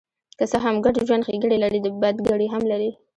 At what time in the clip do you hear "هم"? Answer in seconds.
0.65-0.75, 2.53-2.63